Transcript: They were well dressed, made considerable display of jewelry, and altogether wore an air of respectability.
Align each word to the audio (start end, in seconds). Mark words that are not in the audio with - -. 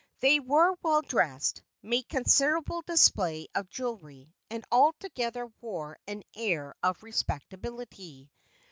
They 0.21 0.39
were 0.39 0.73
well 0.81 1.03
dressed, 1.03 1.61
made 1.83 2.09
considerable 2.09 2.81
display 2.81 3.47
of 3.53 3.69
jewelry, 3.69 4.33
and 4.49 4.65
altogether 4.71 5.51
wore 5.61 5.99
an 6.07 6.23
air 6.35 6.73
of 6.81 7.03
respectability. 7.03 8.31